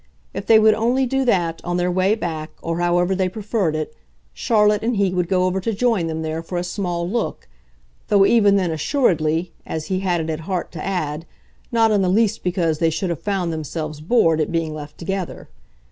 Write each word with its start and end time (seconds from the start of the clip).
If 0.33 0.47
they 0.47 0.57
would 0.57 0.73
only 0.73 1.05
do 1.05 1.23
that, 1.25 1.63
on 1.63 1.77
their 1.77 1.91
way 1.91 2.15
back, 2.15 2.49
or 2.63 2.79
however 2.79 3.13
they 3.13 3.29
preferred 3.29 3.75
it, 3.75 3.93
Charlotte 4.33 4.81
and 4.81 4.95
he 4.95 5.13
would 5.13 5.27
go 5.27 5.43
over 5.43 5.61
to 5.61 5.73
join 5.75 6.07
them 6.07 6.23
there 6.23 6.41
for 6.41 6.57
a 6.57 6.63
small 6.63 7.07
look 7.07 7.47
though 8.07 8.25
even 8.25 8.55
then, 8.55 8.71
assuredly, 8.71 9.51
as 9.63 9.89
he 9.93 9.99
had 9.99 10.19
it 10.19 10.31
at 10.31 10.39
heart 10.39 10.71
to 10.71 10.83
add, 10.83 11.27
not 11.71 11.91
in 11.91 12.01
the 12.01 12.09
least 12.09 12.41
because 12.43 12.79
they 12.79 12.89
should 12.89 13.11
have 13.11 13.21
found 13.21 13.53
themselves 13.53 14.01
bored 14.01 14.41
at 14.41 14.51
being 14.51 14.73
left 14.73 14.97
together. 14.97 15.49